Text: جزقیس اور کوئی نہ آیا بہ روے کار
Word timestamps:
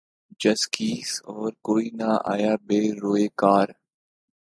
جزقیس 0.41 1.11
اور 1.31 1.51
کوئی 1.65 1.87
نہ 1.99 2.11
آیا 2.33 2.53
بہ 2.67 2.79
روے 3.01 3.25
کار 3.41 3.67